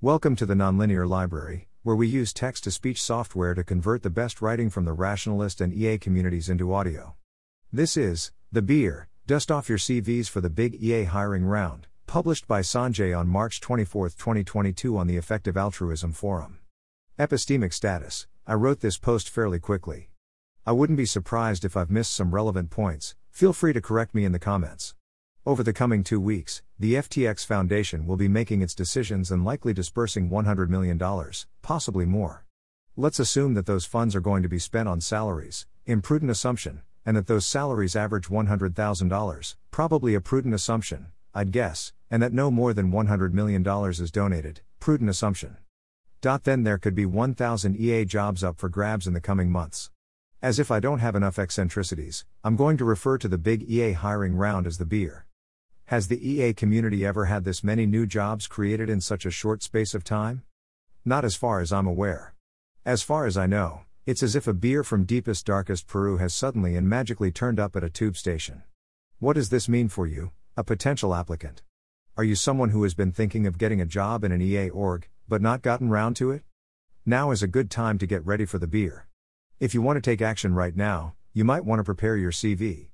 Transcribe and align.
Welcome 0.00 0.36
to 0.36 0.46
the 0.46 0.54
Nonlinear 0.54 1.08
Library, 1.08 1.66
where 1.82 1.96
we 1.96 2.06
use 2.06 2.32
text 2.32 2.62
to 2.62 2.70
speech 2.70 3.02
software 3.02 3.52
to 3.54 3.64
convert 3.64 4.04
the 4.04 4.10
best 4.10 4.40
writing 4.40 4.70
from 4.70 4.84
the 4.84 4.92
rationalist 4.92 5.60
and 5.60 5.74
EA 5.74 5.98
communities 5.98 6.48
into 6.48 6.72
audio. 6.72 7.16
This 7.72 7.96
is 7.96 8.30
The 8.52 8.62
BEAHR 8.62 9.08
Dust 9.26 9.50
Off 9.50 9.68
Your 9.68 9.76
CVs 9.76 10.28
for 10.28 10.40
the 10.40 10.50
Big 10.50 10.80
EA 10.80 11.02
Hiring 11.02 11.44
Round, 11.44 11.88
published 12.06 12.46
by 12.46 12.60
Sanjay 12.60 13.12
on 13.12 13.26
March 13.26 13.60
24, 13.60 14.10
2022, 14.10 14.96
on 14.96 15.08
the 15.08 15.16
Effective 15.16 15.56
Altruism 15.56 16.12
Forum. 16.12 16.60
Epistemic 17.18 17.72
status 17.72 18.28
I 18.46 18.54
wrote 18.54 18.78
this 18.78 18.98
post 18.98 19.28
fairly 19.28 19.58
quickly. 19.58 20.10
I 20.64 20.70
wouldn't 20.70 20.96
be 20.96 21.06
surprised 21.06 21.64
if 21.64 21.76
I've 21.76 21.90
missed 21.90 22.14
some 22.14 22.32
relevant 22.32 22.70
points, 22.70 23.16
feel 23.32 23.52
free 23.52 23.72
to 23.72 23.80
correct 23.80 24.14
me 24.14 24.24
in 24.24 24.30
the 24.30 24.38
comments. 24.38 24.94
Over 25.48 25.62
the 25.62 25.72
coming 25.72 26.04
two 26.04 26.20
weeks, 26.20 26.60
the 26.78 26.96
FTX 26.96 27.46
Foundation 27.46 28.06
will 28.06 28.18
be 28.18 28.28
making 28.28 28.60
its 28.60 28.74
decisions 28.74 29.30
and 29.30 29.46
likely 29.46 29.72
dispersing 29.72 30.28
$100 30.28 30.68
million, 30.68 31.00
possibly 31.62 32.04
more. 32.04 32.44
Let's 32.98 33.18
assume 33.18 33.54
that 33.54 33.64
those 33.64 33.86
funds 33.86 34.14
are 34.14 34.20
going 34.20 34.42
to 34.42 34.48
be 34.50 34.58
spent 34.58 34.90
on 34.90 35.00
salaries, 35.00 35.66
imprudent 35.86 36.30
assumption, 36.30 36.82
and 37.06 37.16
that 37.16 37.28
those 37.28 37.46
salaries 37.46 37.96
average 37.96 38.28
$100,000, 38.28 39.54
probably 39.70 40.14
a 40.14 40.20
prudent 40.20 40.54
assumption, 40.54 41.06
I'd 41.34 41.50
guess, 41.50 41.94
and 42.10 42.22
that 42.22 42.34
no 42.34 42.50
more 42.50 42.74
than 42.74 42.92
$100 42.92 43.32
million 43.32 43.66
is 43.88 44.10
donated, 44.10 44.60
prudent 44.80 45.08
assumption. 45.08 45.56
Dot 46.20 46.44
then 46.44 46.64
there 46.64 46.76
could 46.76 46.94
be 46.94 47.06
1,000 47.06 47.74
EA 47.74 48.04
jobs 48.04 48.44
up 48.44 48.58
for 48.58 48.68
grabs 48.68 49.06
in 49.06 49.14
the 49.14 49.18
coming 49.22 49.50
months. 49.50 49.90
As 50.42 50.58
if 50.58 50.70
I 50.70 50.78
don't 50.78 50.98
have 50.98 51.16
enough 51.16 51.38
eccentricities, 51.38 52.26
I'm 52.44 52.54
going 52.54 52.76
to 52.76 52.84
refer 52.84 53.16
to 53.16 53.28
the 53.28 53.38
big 53.38 53.62
EA 53.62 53.92
hiring 53.92 54.36
round 54.36 54.66
as 54.66 54.76
the 54.76 54.84
BEAHR. 54.84 55.24
Has 55.88 56.08
the 56.08 56.30
EA 56.30 56.52
community 56.52 57.06
ever 57.06 57.24
had 57.24 57.44
this 57.44 57.64
many 57.64 57.86
new 57.86 58.04
jobs 58.04 58.46
created 58.46 58.90
in 58.90 59.00
such 59.00 59.24
a 59.24 59.30
short 59.30 59.62
space 59.62 59.94
of 59.94 60.04
time? 60.04 60.42
Not 61.02 61.24
as 61.24 61.34
far 61.34 61.60
as 61.60 61.72
I'm 61.72 61.86
aware. 61.86 62.34
As 62.84 63.02
far 63.02 63.24
as 63.24 63.38
I 63.38 63.46
know, 63.46 63.84
it's 64.04 64.22
as 64.22 64.36
if 64.36 64.46
a 64.46 64.52
BEAHR 64.52 64.84
from 64.84 65.06
deepest 65.06 65.46
darkest 65.46 65.86
Peru 65.86 66.18
has 66.18 66.34
suddenly 66.34 66.76
and 66.76 66.90
magically 66.90 67.32
turned 67.32 67.58
up 67.58 67.74
at 67.74 67.82
a 67.82 67.88
tube 67.88 68.18
station. 68.18 68.64
What 69.18 69.36
does 69.36 69.48
this 69.48 69.66
mean 69.66 69.88
for 69.88 70.06
you, 70.06 70.32
a 70.58 70.62
potential 70.62 71.14
applicant? 71.14 71.62
Are 72.18 72.24
you 72.24 72.34
someone 72.34 72.68
who 72.68 72.82
has 72.82 72.92
been 72.92 73.10
thinking 73.10 73.46
of 73.46 73.56
getting 73.56 73.80
a 73.80 73.86
job 73.86 74.24
in 74.24 74.30
an 74.30 74.42
EA 74.42 74.68
org, 74.68 75.08
but 75.26 75.40
not 75.40 75.62
gotten 75.62 75.88
round 75.88 76.16
to 76.16 76.30
it? 76.32 76.42
Now 77.06 77.30
is 77.30 77.42
a 77.42 77.48
good 77.48 77.70
time 77.70 77.96
to 77.96 78.06
get 78.06 78.26
ready 78.26 78.44
for 78.44 78.58
the 78.58 78.68
BEAHR. 78.68 79.06
If 79.58 79.72
you 79.72 79.80
want 79.80 79.96
to 79.96 80.02
take 80.02 80.20
action 80.20 80.52
right 80.52 80.76
now, 80.76 81.14
you 81.32 81.46
might 81.46 81.64
want 81.64 81.80
to 81.80 81.84
prepare 81.84 82.18
your 82.18 82.30
CV. 82.30 82.90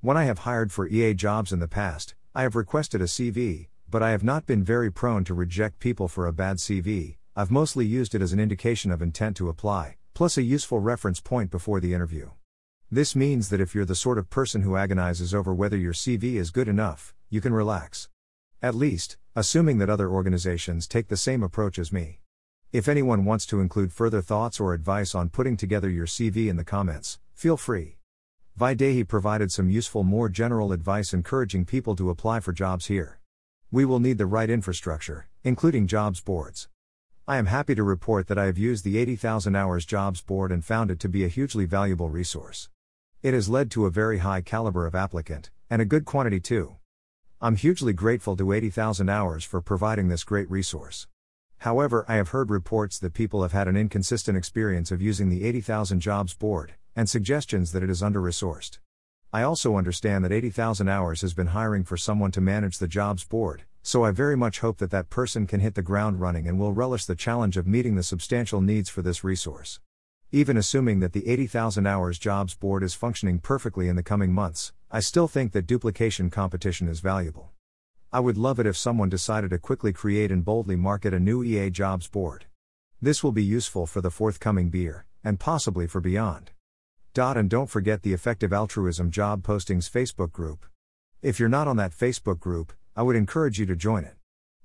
When 0.00 0.16
I 0.16 0.26
have 0.26 0.38
hired 0.46 0.70
for 0.70 0.86
EA 0.86 1.12
jobs 1.14 1.52
in 1.52 1.58
the 1.58 1.66
past, 1.66 2.14
I 2.36 2.42
have 2.42 2.54
requested 2.54 3.00
a 3.00 3.04
CV, 3.04 3.68
but 3.88 4.02
I 4.02 4.10
have 4.10 4.22
not 4.22 4.44
been 4.44 4.62
very 4.62 4.92
prone 4.92 5.24
to 5.24 5.32
reject 5.32 5.78
people 5.78 6.06
for 6.06 6.26
a 6.26 6.34
bad 6.34 6.58
CV, 6.58 7.16
I've 7.34 7.50
mostly 7.50 7.86
used 7.86 8.14
it 8.14 8.20
as 8.20 8.34
an 8.34 8.38
indication 8.38 8.90
of 8.90 9.00
intent 9.00 9.38
to 9.38 9.48
apply, 9.48 9.96
plus 10.12 10.36
a 10.36 10.42
useful 10.42 10.78
reference 10.78 11.18
point 11.18 11.50
before 11.50 11.80
the 11.80 11.94
interview. 11.94 12.28
This 12.90 13.16
means 13.16 13.48
that 13.48 13.60
if 13.62 13.74
you're 13.74 13.86
the 13.86 13.94
sort 13.94 14.18
of 14.18 14.28
person 14.28 14.60
who 14.60 14.76
agonizes 14.76 15.32
over 15.32 15.54
whether 15.54 15.78
your 15.78 15.94
CV 15.94 16.34
is 16.34 16.50
good 16.50 16.68
enough, 16.68 17.14
you 17.30 17.40
can 17.40 17.54
relax. 17.54 18.10
At 18.60 18.74
least, 18.74 19.16
assuming 19.34 19.78
that 19.78 19.88
other 19.88 20.10
organizations 20.10 20.86
take 20.86 21.08
the 21.08 21.16
same 21.16 21.42
approach 21.42 21.78
as 21.78 21.90
me. 21.90 22.20
If 22.70 22.86
anyone 22.86 23.24
wants 23.24 23.46
to 23.46 23.62
include 23.62 23.94
further 23.94 24.20
thoughts 24.20 24.60
or 24.60 24.74
advice 24.74 25.14
on 25.14 25.30
putting 25.30 25.56
together 25.56 25.88
your 25.88 26.04
CV 26.04 26.48
in 26.48 26.56
the 26.56 26.64
comments, 26.64 27.18
feel 27.32 27.56
free. 27.56 27.95
Vaidehi 28.58 29.06
provided 29.06 29.52
some 29.52 29.68
useful, 29.68 30.02
more 30.02 30.30
general 30.30 30.72
advice 30.72 31.12
encouraging 31.12 31.66
people 31.66 31.94
to 31.94 32.08
apply 32.08 32.40
for 32.40 32.54
jobs 32.54 32.86
here. 32.86 33.20
We 33.70 33.84
will 33.84 34.00
need 34.00 34.16
the 34.16 34.24
right 34.24 34.48
infrastructure, 34.48 35.28
including 35.44 35.86
jobs 35.86 36.22
boards. 36.22 36.66
I 37.28 37.36
am 37.36 37.46
happy 37.46 37.74
to 37.74 37.82
report 37.82 38.28
that 38.28 38.38
I 38.38 38.46
have 38.46 38.56
used 38.56 38.82
the 38.82 38.96
80,000 38.96 39.54
Hours 39.54 39.84
Jobs 39.84 40.22
Board 40.22 40.50
and 40.50 40.64
found 40.64 40.90
it 40.90 40.98
to 41.00 41.08
be 41.10 41.22
a 41.22 41.28
hugely 41.28 41.66
valuable 41.66 42.08
resource. 42.08 42.70
It 43.22 43.34
has 43.34 43.50
led 43.50 43.70
to 43.72 43.84
a 43.84 43.90
very 43.90 44.18
high 44.18 44.40
caliber 44.40 44.86
of 44.86 44.94
applicant, 44.94 45.50
and 45.68 45.82
a 45.82 45.84
good 45.84 46.06
quantity 46.06 46.40
too. 46.40 46.76
I'm 47.42 47.56
hugely 47.56 47.92
grateful 47.92 48.36
to 48.36 48.52
80,000 48.54 49.10
Hours 49.10 49.44
for 49.44 49.60
providing 49.60 50.08
this 50.08 50.24
great 50.24 50.50
resource. 50.50 51.08
However, 51.58 52.06
I 52.08 52.14
have 52.14 52.30
heard 52.30 52.48
reports 52.48 52.98
that 53.00 53.12
people 53.12 53.42
have 53.42 53.52
had 53.52 53.68
an 53.68 53.76
inconsistent 53.76 54.38
experience 54.38 54.90
of 54.90 55.02
using 55.02 55.28
the 55.28 55.44
80,000 55.44 56.00
Jobs 56.00 56.32
Board, 56.32 56.72
and 56.96 57.08
suggestions 57.08 57.70
that 57.70 57.82
it 57.82 57.90
is 57.90 58.02
under 58.02 58.20
resourced. 58.20 58.78
I 59.32 59.42
also 59.42 59.76
understand 59.76 60.24
that 60.24 60.32
80,000 60.32 60.88
Hours 60.88 61.20
has 61.20 61.34
been 61.34 61.48
hiring 61.48 61.84
for 61.84 61.98
someone 61.98 62.30
to 62.32 62.40
manage 62.40 62.78
the 62.78 62.88
jobs 62.88 63.22
board, 63.22 63.64
so 63.82 64.04
I 64.04 64.10
very 64.10 64.36
much 64.36 64.60
hope 64.60 64.78
that 64.78 64.90
that 64.90 65.10
person 65.10 65.46
can 65.46 65.60
hit 65.60 65.74
the 65.74 65.82
ground 65.82 66.20
running 66.20 66.48
and 66.48 66.58
will 66.58 66.72
relish 66.72 67.04
the 67.04 67.14
challenge 67.14 67.56
of 67.56 67.66
meeting 67.66 67.96
the 67.96 68.02
substantial 68.02 68.60
needs 68.62 68.88
for 68.88 69.02
this 69.02 69.22
resource. 69.22 69.78
Even 70.32 70.56
assuming 70.56 71.00
that 71.00 71.12
the 71.12 71.28
80,000 71.28 71.86
Hours 71.86 72.18
jobs 72.18 72.54
board 72.54 72.82
is 72.82 72.94
functioning 72.94 73.38
perfectly 73.38 73.88
in 73.88 73.96
the 73.96 74.02
coming 74.02 74.32
months, 74.32 74.72
I 74.90 75.00
still 75.00 75.28
think 75.28 75.52
that 75.52 75.66
duplication 75.66 76.30
competition 76.30 76.88
is 76.88 77.00
valuable. 77.00 77.50
I 78.12 78.20
would 78.20 78.38
love 78.38 78.58
it 78.58 78.66
if 78.66 78.76
someone 78.76 79.10
decided 79.10 79.50
to 79.50 79.58
quickly 79.58 79.92
create 79.92 80.32
and 80.32 80.44
boldly 80.44 80.76
market 80.76 81.12
a 81.12 81.20
new 81.20 81.44
EA 81.44 81.68
jobs 81.70 82.08
board. 82.08 82.46
This 83.02 83.22
will 83.22 83.32
be 83.32 83.44
useful 83.44 83.86
for 83.86 84.00
the 84.00 84.10
forthcoming 84.10 84.70
BEAHR, 84.70 85.04
and 85.22 85.38
possibly 85.38 85.86
for 85.86 86.00
beyond. 86.00 86.52
And 87.18 87.48
don't 87.48 87.70
forget 87.70 88.02
the 88.02 88.12
Effective 88.12 88.52
Altruism 88.52 89.10
Job 89.10 89.42
Postings 89.42 89.90
Facebook 89.90 90.32
group. 90.32 90.66
If 91.22 91.40
you're 91.40 91.48
not 91.48 91.66
on 91.66 91.78
that 91.78 91.96
Facebook 91.96 92.38
group, 92.38 92.74
I 92.94 93.02
would 93.02 93.16
encourage 93.16 93.58
you 93.58 93.64
to 93.66 93.74
join 93.74 94.04
it. 94.04 94.16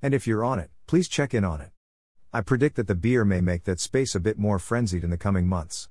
And 0.00 0.14
if 0.14 0.26
you're 0.26 0.42
on 0.42 0.58
it, 0.58 0.70
please 0.86 1.08
check 1.08 1.34
in 1.34 1.44
on 1.44 1.60
it. 1.60 1.72
I 2.32 2.40
predict 2.40 2.76
that 2.76 2.86
the 2.86 2.94
BEAHR 2.94 3.26
may 3.26 3.42
make 3.42 3.64
that 3.64 3.80
space 3.80 4.14
a 4.14 4.20
bit 4.20 4.38
more 4.38 4.58
frenzied 4.58 5.04
in 5.04 5.10
the 5.10 5.18
coming 5.18 5.46
months. 5.46 5.90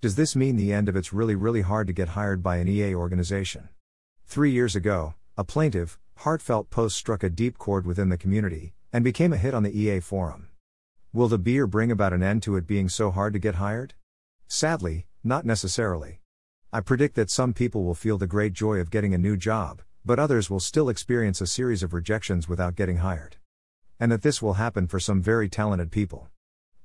Does 0.00 0.16
this 0.16 0.34
mean 0.34 0.56
the 0.56 0.72
end 0.72 0.88
of 0.88 0.96
it's 0.96 1.12
really, 1.12 1.36
really 1.36 1.60
hard 1.60 1.86
to 1.86 1.92
get 1.92 2.08
hired 2.08 2.42
by 2.42 2.56
an 2.56 2.66
EA 2.66 2.96
organization? 2.96 3.68
Three 4.26 4.50
years 4.50 4.74
ago, 4.74 5.14
a 5.38 5.44
plaintive, 5.44 6.00
heartfelt 6.16 6.68
post 6.68 6.96
struck 6.96 7.22
a 7.22 7.30
deep 7.30 7.58
chord 7.58 7.86
within 7.86 8.08
the 8.08 8.18
community, 8.18 8.74
and 8.92 9.04
became 9.04 9.32
a 9.32 9.36
hit 9.36 9.54
on 9.54 9.62
the 9.62 9.78
EA 9.78 10.00
forum. 10.00 10.48
Will 11.12 11.28
the 11.28 11.38
BEAHR 11.38 11.70
bring 11.70 11.92
about 11.92 12.12
an 12.12 12.24
end 12.24 12.42
to 12.42 12.56
it 12.56 12.66
being 12.66 12.88
so 12.88 13.12
hard 13.12 13.34
to 13.34 13.38
get 13.38 13.54
hired? 13.54 13.94
Sadly, 14.48 15.06
not 15.24 15.46
necessarily. 15.46 16.20
I 16.72 16.80
predict 16.80 17.14
that 17.14 17.30
some 17.30 17.52
people 17.52 17.84
will 17.84 17.94
feel 17.94 18.18
the 18.18 18.26
great 18.26 18.52
joy 18.52 18.78
of 18.78 18.90
getting 18.90 19.14
a 19.14 19.18
new 19.18 19.36
job, 19.36 19.82
but 20.04 20.18
others 20.18 20.50
will 20.50 20.58
still 20.58 20.88
experience 20.88 21.40
a 21.40 21.46
series 21.46 21.82
of 21.82 21.92
rejections 21.92 22.48
without 22.48 22.74
getting 22.74 22.96
hired. 22.96 23.36
And 24.00 24.10
that 24.10 24.22
this 24.22 24.42
will 24.42 24.54
happen 24.54 24.88
for 24.88 24.98
some 24.98 25.22
very 25.22 25.48
talented 25.48 25.92
people. 25.92 26.28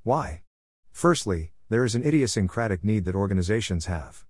Why? 0.04 0.44
Firstly, 0.92 1.52
there 1.70 1.84
is 1.84 1.96
an 1.96 2.06
idiosyncratic 2.06 2.84
need 2.84 3.06
that 3.06 3.16
organizations 3.16 3.88
have. 3.88 4.26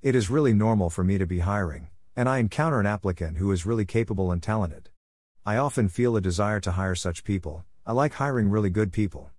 It 0.00 0.14
is 0.14 0.30
really 0.30 0.54
normal 0.54 0.88
for 0.88 1.04
me 1.04 1.18
to 1.18 1.26
be 1.26 1.40
hiring, 1.40 1.88
and 2.16 2.28
I 2.28 2.38
encounter 2.38 2.80
an 2.80 2.86
applicant 2.86 3.36
who 3.36 3.52
is 3.52 3.66
really 3.66 3.84
capable 3.84 4.32
and 4.32 4.42
talented. 4.42 4.88
I 5.44 5.56
often 5.56 5.88
feel 5.88 6.16
a 6.16 6.20
desire 6.20 6.60
to 6.60 6.72
hire 6.72 6.94
such 6.94 7.24
people, 7.24 7.64
I 7.84 7.92
like 7.92 8.14
hiring 8.14 8.48
really 8.48 8.70
good 8.70 8.92
people 8.92 9.30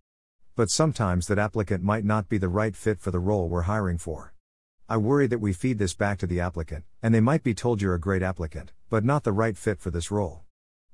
but 0.55 0.69
sometimes 0.69 1.27
that 1.27 1.39
applicant 1.39 1.83
might 1.83 2.03
not 2.03 2.27
be 2.27 2.37
the 2.37 2.49
right 2.49 2.75
fit 2.75 2.99
for 2.99 3.11
the 3.11 3.19
role 3.19 3.47
we're 3.47 3.63
hiring 3.63 3.97
for. 3.97 4.33
I 4.89 4.97
worry 4.97 5.27
that 5.27 5.39
we 5.39 5.53
feed 5.53 5.77
this 5.77 5.93
back 5.93 6.17
to 6.19 6.27
the 6.27 6.41
applicant, 6.41 6.83
and 7.01 7.13
they 7.13 7.21
might 7.21 7.43
be 7.43 7.53
told 7.53 7.81
you're 7.81 7.95
a 7.95 7.99
great 7.99 8.21
applicant, 8.21 8.73
but 8.89 9.05
not 9.05 9.23
the 9.23 9.31
right 9.31 9.57
fit 9.57 9.79
for 9.79 9.89
this 9.89 10.11
role. 10.11 10.41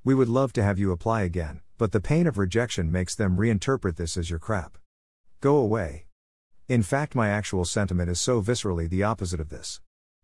We 0.03 0.13
would 0.13 0.29
love 0.29 0.53
to 0.53 0.63
have 0.63 0.77
you 0.77 0.91
apply 0.91 1.23
again, 1.23 1.61
but 1.77 1.91
the 1.91 1.99
pain 1.99 2.27
of 2.27 2.37
rejection 2.37 2.91
makes 2.91 3.15
them 3.15 3.37
reinterpret 3.37 3.95
this 3.95 4.15
as 4.15 4.29
your 4.29 4.39
crap. 4.39 4.77
Go 5.41 5.57
away. 5.57 6.05
In 6.67 6.83
fact, 6.83 7.15
my 7.15 7.29
actual 7.29 7.65
sentiment 7.65 8.09
is 8.09 8.21
so 8.21 8.41
viscerally 8.41 8.89
the 8.89 9.03
opposite 9.03 9.39
of 9.39 9.49
this. 9.49 9.81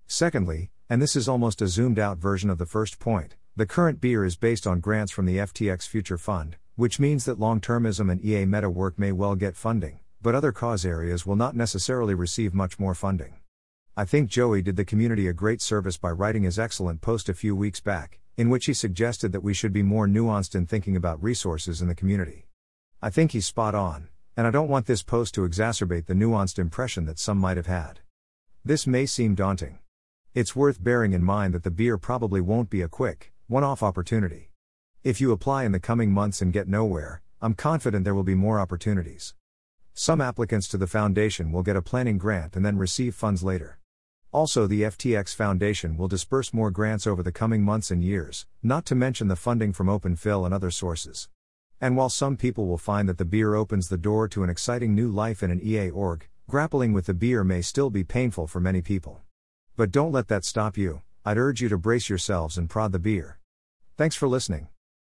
Secondly, 0.08 0.70
and 0.90 1.02
this 1.02 1.16
is 1.16 1.28
almost 1.28 1.62
a 1.62 1.68
zoomed 1.68 1.98
out 1.98 2.18
version 2.18 2.50
of 2.50 2.60
the 2.60 2.66
first 2.66 3.00
point, 3.00 3.36
the 3.56 3.66
current 3.66 4.00
BEAHR 4.00 4.26
is 4.26 4.36
based 4.36 4.68
on 4.68 4.80
grants 4.80 5.12
from 5.12 5.26
the 5.26 5.38
FTX 5.38 5.88
Future 5.88 6.18
Fund, 6.18 6.58
which 6.76 7.00
means 7.00 7.26
that 7.26 7.40
long 7.40 7.62
termism 7.62 8.12
and 8.12 8.24
EA 8.26 8.46
meta 8.46 8.70
work 8.70 8.98
may 8.98 9.12
well 9.12 9.36
get 9.36 9.56
funding, 9.56 10.00
but 10.22 10.34
other 10.34 10.52
cause 10.52 10.86
areas 10.86 11.26
will 11.26 11.36
not 11.36 11.56
necessarily 11.56 12.16
receive 12.16 12.54
much 12.54 12.80
more 12.80 12.96
funding. 12.96 13.36
I 13.96 14.06
think 14.06 14.30
Joey 14.30 14.64
did 14.64 14.76
the 14.76 14.86
community 14.86 15.28
a 15.28 15.34
great 15.34 15.62
service 15.62 15.98
by 15.98 16.10
writing 16.10 16.44
his 16.44 16.58
excellent 16.58 17.02
post 17.02 17.30
a 17.30 17.34
few 17.36 17.56
weeks 17.56 17.80
back, 17.80 18.20
in 18.38 18.50
which 18.50 18.66
he 18.66 18.74
suggested 18.74 19.32
that 19.32 19.44
we 19.44 19.54
should 19.54 19.72
be 19.72 19.84
more 19.84 20.08
nuanced 20.08 20.56
in 20.56 20.66
thinking 20.66 20.96
about 20.96 21.22
resources 21.22 21.80
in 21.80 21.88
the 21.88 21.94
community. 21.94 22.48
I 23.04 23.12
think 23.12 23.34
he's 23.34 23.46
spot 23.46 23.76
on, 23.76 24.08
and 24.36 24.48
I 24.48 24.52
don't 24.52 24.70
want 24.70 24.88
this 24.88 25.04
post 25.04 25.36
to 25.36 25.42
exacerbate 25.42 26.08
the 26.08 26.16
nuanced 26.16 26.58
impression 26.58 27.06
that 27.06 27.20
some 27.20 27.38
might 27.38 27.58
have 27.58 27.68
had. 27.68 28.00
This 28.66 28.88
may 28.88 29.06
seem 29.06 29.36
daunting. 29.36 29.78
It's 30.34 30.56
worth 30.56 30.84
bearing 30.84 31.14
in 31.14 31.24
mind 31.24 31.54
that 31.54 31.64
the 31.64 31.70
BEAHR 31.70 32.02
probably 32.02 32.42
won't 32.42 32.72
be 32.72 32.82
a 32.82 32.88
quick, 32.88 33.32
one 33.46 33.64
off 33.64 33.84
opportunity. 33.84 34.53
If 35.04 35.20
you 35.20 35.34
apply 35.34 35.66
in 35.66 35.74
the 35.74 35.82
coming 35.82 36.14
months 36.14 36.42
and 36.42 36.54
get 36.54 36.70
nowhere, 36.70 37.22
I'm 37.42 37.56
confident 37.56 38.06
there 38.06 38.16
will 38.16 38.24
be 38.24 38.36
more 38.36 38.58
opportunities. 38.58 39.36
Some 39.94 40.22
applicants 40.22 40.70
to 40.70 40.78
the 40.78 40.88
foundation 40.88 41.52
will 41.52 41.62
get 41.62 41.76
a 41.76 41.82
planning 41.82 42.18
grant 42.18 42.56
and 42.56 42.66
then 42.66 42.78
receive 42.78 43.14
funds 43.14 43.44
later. 43.44 43.80
Also, 44.32 44.66
the 44.66 44.84
FTX 44.84 45.36
Foundation 45.36 45.98
will 45.98 46.08
disperse 46.08 46.54
more 46.54 46.72
grants 46.72 47.06
over 47.06 47.22
the 47.22 47.34
coming 47.34 47.64
months 47.64 47.92
and 47.92 48.02
years, 48.02 48.46
not 48.64 48.86
to 48.86 48.96
mention 48.96 49.28
the 49.28 49.36
funding 49.36 49.74
from 49.74 49.88
OpenPhil 49.88 50.46
and 50.46 50.54
other 50.54 50.72
sources. 50.72 51.28
And 51.82 51.98
while 51.98 52.08
some 52.08 52.38
people 52.38 52.66
will 52.66 52.78
find 52.78 53.10
that 53.10 53.18
the 53.18 53.26
BEAHR 53.26 53.56
opens 53.58 53.90
the 53.90 53.98
door 53.98 54.30
to 54.30 54.42
an 54.42 54.50
exciting 54.50 54.96
new 54.96 55.10
life 55.12 55.44
in 55.44 55.52
an 55.52 55.60
EA 55.62 55.90
org, 55.90 56.30
grappling 56.50 56.94
with 56.94 57.08
the 57.08 57.14
BEAHR 57.14 57.44
may 57.44 57.62
still 57.62 57.90
be 57.90 58.06
painful 58.06 58.48
for 58.48 58.62
many 58.62 58.82
people. 58.82 59.20
But 59.76 59.92
don't 59.92 60.14
let 60.14 60.30
that 60.30 60.46
stop 60.46 60.78
you, 60.78 61.02
I'd 61.26 61.38
urge 61.38 61.62
you 61.62 61.68
to 61.68 61.78
brace 61.78 62.08
yourselves 62.08 62.58
and 62.58 62.70
prod 62.70 62.94
the 62.94 63.00
BEAHR. 63.00 63.38
Thanks 63.98 64.16
for 64.16 64.30
listening. 64.30 64.70